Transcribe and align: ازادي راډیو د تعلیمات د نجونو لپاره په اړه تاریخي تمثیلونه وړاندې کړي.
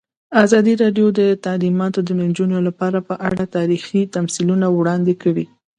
ازادي 0.43 0.73
راډیو 0.83 1.07
د 1.19 1.21
تعلیمات 1.45 1.93
د 2.03 2.09
نجونو 2.21 2.57
لپاره 2.67 2.99
په 3.07 3.13
اړه 3.27 3.43
تاریخي 3.57 4.01
تمثیلونه 4.15 4.65
وړاندې 4.71 5.13
کړي. 5.23 5.45